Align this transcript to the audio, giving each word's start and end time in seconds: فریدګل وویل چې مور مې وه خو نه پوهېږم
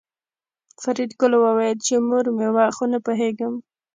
فریدګل 0.81 1.33
وویل 1.37 1.77
چې 1.85 1.93
مور 2.07 2.25
مې 2.37 2.47
وه 2.55 2.65
خو 2.75 2.83
نه 2.91 2.99
پوهېږم 3.05 3.53